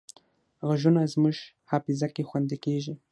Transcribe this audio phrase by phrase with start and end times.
[0.67, 1.35] غږونه زموږ
[1.69, 2.93] حافظه کې خوندي کېږي